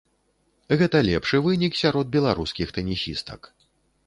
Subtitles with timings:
[0.81, 3.41] Гэта лепшы вынік сярод беларускіх тэнісістак.